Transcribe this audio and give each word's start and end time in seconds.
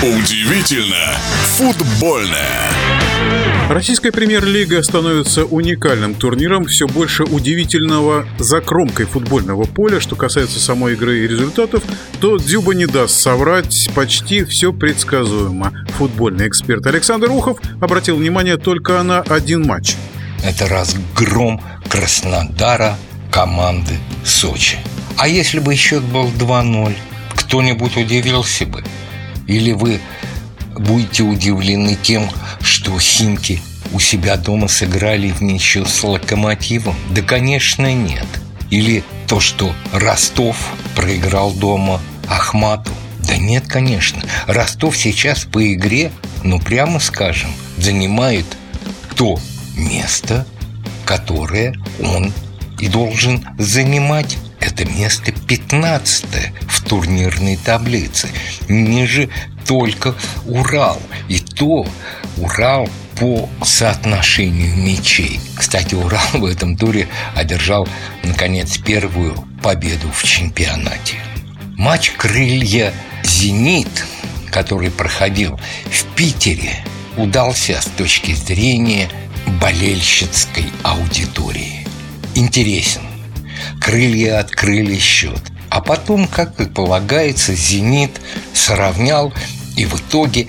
Удивительно 0.00 1.18
футбольное. 1.56 2.70
Российская 3.68 4.12
премьер-лига 4.12 4.80
становится 4.84 5.44
уникальным 5.44 6.14
турниром 6.14 6.66
все 6.66 6.86
больше 6.86 7.24
удивительного 7.24 8.24
за 8.38 8.60
кромкой 8.60 9.06
футбольного 9.06 9.64
поля. 9.64 9.98
Что 9.98 10.14
касается 10.14 10.60
самой 10.60 10.92
игры 10.92 11.24
и 11.24 11.26
результатов, 11.26 11.82
то 12.20 12.38
Дзюба 12.38 12.76
не 12.76 12.86
даст 12.86 13.18
соврать, 13.18 13.90
почти 13.92 14.44
все 14.44 14.72
предсказуемо. 14.72 15.72
Футбольный 15.96 16.46
эксперт 16.46 16.86
Александр 16.86 17.32
Ухов 17.32 17.58
обратил 17.80 18.18
внимание 18.18 18.56
только 18.56 19.02
на 19.02 19.22
один 19.22 19.66
матч. 19.66 19.96
Это 20.44 20.68
разгром 20.68 21.60
Краснодара 21.88 22.96
команды 23.32 23.98
Сочи. 24.24 24.78
А 25.16 25.26
если 25.26 25.58
бы 25.58 25.74
счет 25.74 26.04
был 26.04 26.28
2-0, 26.28 26.94
кто-нибудь 27.34 27.96
удивился 27.96 28.64
бы? 28.64 28.84
Или 29.48 29.72
вы 29.72 30.00
будете 30.76 31.24
удивлены 31.24 31.98
тем, 32.00 32.30
что 32.60 32.96
Химки 32.98 33.60
у 33.92 33.98
себя 33.98 34.36
дома 34.36 34.68
сыграли 34.68 35.30
в 35.30 35.40
ничью 35.40 35.86
с 35.86 36.04
Локомотивом? 36.04 36.94
Да, 37.10 37.22
конечно, 37.22 37.92
нет. 37.92 38.26
Или 38.70 39.02
то, 39.26 39.40
что 39.40 39.74
Ростов 39.92 40.56
проиграл 40.94 41.52
дома 41.52 42.00
Ахмату? 42.28 42.92
Да 43.26 43.36
нет, 43.36 43.66
конечно. 43.66 44.22
Ростов 44.46 44.96
сейчас 44.96 45.44
по 45.44 45.72
игре, 45.72 46.12
ну, 46.44 46.60
прямо 46.60 47.00
скажем, 47.00 47.50
занимает 47.78 48.46
то 49.16 49.40
место, 49.74 50.46
которое 51.04 51.74
он 52.00 52.32
и 52.78 52.88
должен 52.88 53.44
занимать 53.58 54.36
это 54.60 54.84
место 54.84 55.32
15 55.32 56.24
в 56.67 56.67
турнирной 56.88 57.56
таблице. 57.56 58.28
Ниже 58.68 59.28
только 59.66 60.14
Урал. 60.46 61.00
И 61.28 61.38
то 61.38 61.86
Урал 62.36 62.88
по 63.16 63.48
соотношению 63.62 64.76
мячей. 64.76 65.40
Кстати, 65.56 65.94
Урал 65.94 66.26
в 66.34 66.44
этом 66.44 66.76
туре 66.76 67.08
одержал, 67.34 67.86
наконец, 68.22 68.78
первую 68.78 69.34
победу 69.62 70.08
в 70.12 70.22
чемпионате. 70.24 71.16
Матч 71.76 72.12
«Крылья 72.16 72.92
Зенит», 73.24 74.06
который 74.50 74.90
проходил 74.90 75.58
в 75.90 76.04
Питере, 76.14 76.84
удался 77.16 77.80
с 77.80 77.86
точки 77.86 78.32
зрения 78.32 79.08
болельщицкой 79.60 80.66
аудитории. 80.82 81.86
Интересен 82.34 83.02
крылья 83.80 84.40
открыли 84.40 84.98
счет. 84.98 85.40
А 85.70 85.80
потом, 85.80 86.26
как 86.26 86.60
и 86.60 86.66
полагается, 86.66 87.54
«Зенит» 87.54 88.20
сравнял 88.54 89.32
и 89.76 89.84
в 89.84 89.96
итоге 89.96 90.48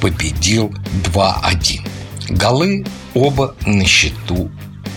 победил 0.00 0.72
2-1. 1.04 1.88
Голы 2.30 2.84
оба 3.14 3.54
на 3.66 3.84
счету 3.86 4.50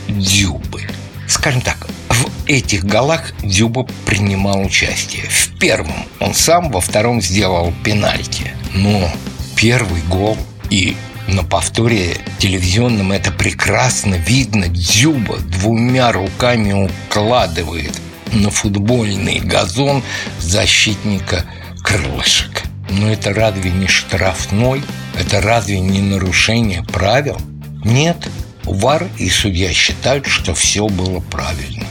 Дзюбы. 0.07 0.83
Скажем 1.27 1.61
так, 1.61 1.87
в 2.09 2.29
этих 2.47 2.83
голах 2.83 3.31
Дзюба 3.41 3.87
принимал 4.05 4.61
участие. 4.61 5.23
В 5.29 5.57
первом 5.57 6.05
он 6.19 6.33
сам, 6.33 6.69
во 6.71 6.81
втором 6.81 7.21
сделал 7.21 7.73
пенальти. 7.83 8.53
Но 8.73 9.09
первый 9.55 10.01
гол 10.03 10.37
и 10.69 10.97
на 11.27 11.43
повторе 11.43 12.17
телевизионном 12.39 13.13
это 13.13 13.31
прекрасно 13.31 14.15
видно. 14.15 14.67
Дзюба 14.67 15.37
двумя 15.37 16.11
руками 16.11 16.89
укладывает 17.07 17.93
на 18.31 18.49
футбольный 18.49 19.39
газон 19.39 20.03
защитника 20.39 21.45
крылышек. 21.83 22.63
Но 22.89 23.11
это 23.11 23.33
разве 23.33 23.71
не 23.71 23.87
штрафной? 23.87 24.83
Это 25.17 25.41
разве 25.41 25.79
не 25.79 26.01
нарушение 26.01 26.83
правил? 26.83 27.37
Нет. 27.83 28.17
ВАР 28.63 29.07
и 29.17 29.29
судья 29.29 29.73
считают, 29.73 30.27
что 30.27 30.53
все 30.53 30.87
было 30.87 31.19
правильно. 31.19 31.85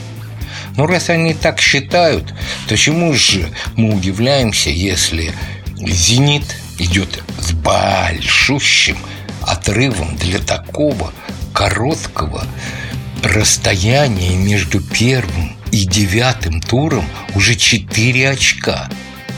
Но 0.77 0.87
раз 0.87 1.09
они 1.09 1.33
так 1.33 1.59
считают, 1.59 2.33
то 2.67 2.77
чему 2.77 3.13
же 3.13 3.49
мы 3.75 3.93
удивляемся, 3.93 4.69
если 4.69 5.33
«Зенит» 5.75 6.55
идет 6.79 7.21
с 7.39 7.51
большущим 7.51 8.97
отрывом 9.41 10.15
для 10.15 10.39
такого 10.39 11.13
короткого 11.53 12.45
расстояния 13.21 14.35
между 14.35 14.81
первым 14.81 15.57
и 15.71 15.85
девятым 15.85 16.61
туром 16.61 17.05
уже 17.35 17.55
4 17.55 18.29
очка. 18.29 18.89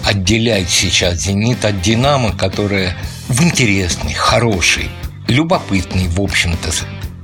Отделяет 0.05 0.69
сейчас 0.69 1.19
«Зенит» 1.19 1.63
от 1.63 1.81
«Динамо», 1.81 2.31
которая 2.31 2.95
в 3.29 3.41
интересной, 3.41 4.13
хорошей, 4.13 4.89
любопытной, 5.27 6.07
в 6.07 6.19
общем-то, 6.19 6.71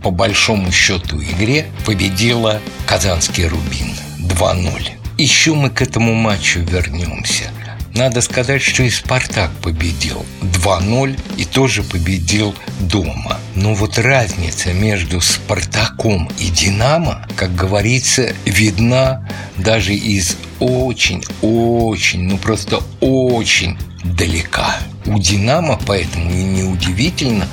по 0.02 0.12
большому 0.12 0.72
счету 0.72 1.22
игре 1.22 1.68
победила 1.86 2.62
казанский 2.88 3.48
«Рубин» 3.48 3.94
2-0. 4.20 4.92
Еще 5.18 5.54
мы 5.54 5.70
к 5.70 5.82
этому 5.82 6.14
матчу 6.14 6.60
вернемся. 6.62 7.52
Надо 7.96 8.22
сказать, 8.22 8.62
что 8.62 8.84
и 8.84 8.90
«Спартак» 8.90 9.52
победил 9.62 10.26
2-0 10.42 11.20
и 11.38 11.46
тоже 11.46 11.84
победил 11.84 12.56
дома. 12.80 13.40
Но 13.56 13.74
вот 13.74 13.98
разница 13.98 14.74
между 14.74 15.22
«Спартаком» 15.22 16.30
и 16.40 16.50
«Динамо», 16.50 17.28
как 17.36 17.56
говорится, 17.56 18.34
видна 18.46 19.28
даже 19.58 19.94
из 19.96 20.38
очень-очень, 20.60 22.24
ну 22.24 22.38
просто 22.38 22.82
очень 23.02 23.78
далека. 24.04 24.78
У 25.06 25.20
«Динамо» 25.20 25.80
поэтому 25.86 26.32
и 26.32 26.44
неудивительно 26.44 27.48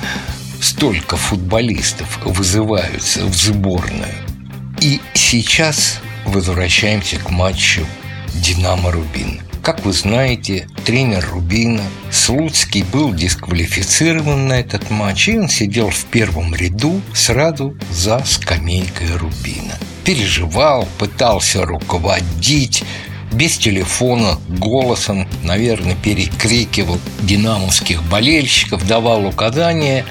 столько 0.61 1.17
футболистов 1.17 2.19
вызываются 2.23 3.25
в 3.25 3.35
сборную. 3.35 4.13
И 4.81 5.01
сейчас 5.13 5.99
возвращаемся 6.25 7.17
к 7.17 7.31
матчу 7.31 7.85
«Динамо-Рубин». 8.35 9.41
Как 9.67 9.83
вы 9.83 9.91
знаете, 9.91 10.65
тренер 10.85 11.27
Рубина 11.29 11.83
Слуцкий 12.09 12.83
был 12.83 13.13
дисквалифицирован 13.13 14.47
на 14.47 14.53
этот 14.53 14.89
матч, 14.89 15.27
и 15.27 15.37
он 15.37 15.49
сидел 15.49 15.89
в 15.89 16.05
первом 16.05 16.55
ряду 16.55 17.01
сразу 17.13 17.75
за 17.91 18.23
скамейкой 18.23 19.17
Рубина. 19.17 19.73
Переживал, 20.05 20.87
пытался 20.97 21.65
руководить, 21.65 22.85
без 23.33 23.57
телефона, 23.57 24.39
голосом, 24.47 25.27
наверное, 25.43 25.95
перекрикивал 25.95 26.97
динамовских 27.23 28.01
болельщиков, 28.03 28.87
давал 28.87 29.25
указания. 29.25 30.05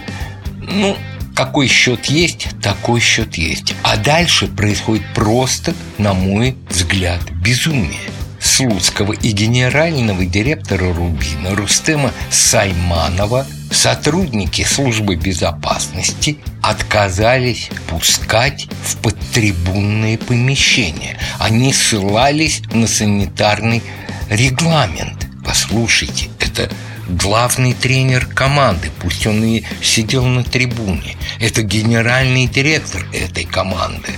Ну, 0.61 0.99
какой 1.35 1.69
счет 1.69 2.05
есть, 2.07 2.49
такой 2.61 3.01
счет 3.01 3.37
есть. 3.37 3.75
А 3.83 3.97
дальше 3.97 4.49
происходит 4.49 5.07
просто, 5.15 5.73
на 5.97 6.13
мой 6.13 6.59
взгляд, 6.69 7.23
безумие. 7.31 8.16
Слуцкого 8.47 9.13
и 9.13 9.33
генерального 9.33 10.25
директора 10.25 10.95
Рубина 10.95 11.55
Рустема 11.55 12.13
Сайманова 12.31 13.45
сотрудники 13.73 14.63
службы 14.63 15.17
безопасности 15.17 16.39
отказались 16.63 17.69
пускать 17.89 18.69
в 18.85 18.99
подтрибунные 18.99 20.17
помещения. 20.17 21.19
Они 21.41 21.73
ссылались 21.73 22.63
на 22.73 22.87
санитарный 22.87 23.83
регламент. 24.31 25.27
Послушайте, 25.45 26.31
это 26.39 26.71
главный 27.09 27.75
тренер 27.75 28.27
команды, 28.27 28.91
пусть 29.03 29.27
он 29.27 29.43
и 29.43 29.65
сидел 29.83 30.25
на 30.25 30.45
трибуне. 30.45 31.17
Это 31.41 31.63
генеральный 31.63 32.47
директор 32.47 33.05
этой 33.13 33.45
команды, 33.45 34.13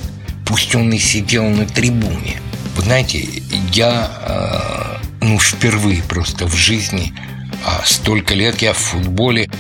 пусть 0.47 0.75
он 0.75 0.93
и 0.93 0.99
сидел 0.99 1.49
на 1.49 1.67
трибуне. 1.67 2.37
Вы 2.79 2.85
знаете, 2.85 3.29
я 3.73 4.09
э, 4.23 5.05
ну, 5.21 5.41
впервые 5.41 6.01
просто 6.01 6.47
в 6.47 6.55
жизни, 6.55 7.13
а 7.67 7.83
столько 7.85 8.35
лет 8.35 8.63
я 8.63 8.73
в 8.73 8.79
футболе, 8.79 9.51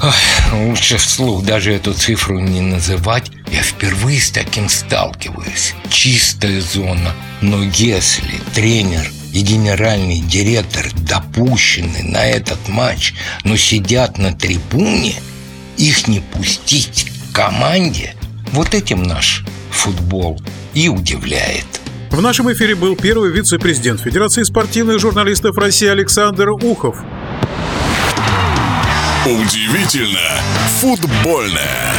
ах, 0.00 0.14
лучше 0.54 0.96
вслух 0.96 1.44
даже 1.44 1.74
эту 1.74 1.92
цифру 1.92 2.40
не 2.40 2.62
называть, 2.62 3.30
я 3.52 3.62
впервые 3.62 4.22
с 4.22 4.30
таким 4.30 4.70
сталкиваюсь. 4.70 5.74
Чистая 5.90 6.62
зона. 6.62 7.14
Но 7.42 7.62
если 7.62 8.40
тренер 8.54 9.12
и 9.34 9.42
генеральный 9.42 10.20
директор 10.20 10.90
допущены 10.94 12.02
на 12.04 12.24
этот 12.24 12.68
матч, 12.68 13.12
но 13.44 13.54
сидят 13.58 14.16
на 14.16 14.32
трибуне, 14.32 15.16
их 15.76 16.08
не 16.08 16.20
пустить 16.20 17.12
к 17.30 17.34
команде, 17.34 18.16
вот 18.52 18.72
этим 18.72 19.02
наш 19.02 19.44
футбол 19.70 20.40
и 20.72 20.88
удивляет. 20.88 21.81
В 22.12 22.20
нашем 22.20 22.52
эфире 22.52 22.74
был 22.74 22.94
первый 22.94 23.30
вице-президент 23.30 24.02
Федерации 24.02 24.42
спортивных 24.42 24.98
журналистов 24.98 25.56
России 25.56 25.88
Александр 25.88 26.50
Ухов. 26.50 26.98
Удивительно 29.24 30.20
футбольное. 30.78 31.94